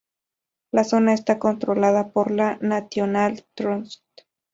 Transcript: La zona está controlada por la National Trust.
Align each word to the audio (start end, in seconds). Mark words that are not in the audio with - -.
La 0.71 0.83
zona 0.83 1.13
está 1.13 1.37
controlada 1.37 2.09
por 2.09 2.31
la 2.31 2.57
National 2.59 3.45
Trust. 3.53 4.01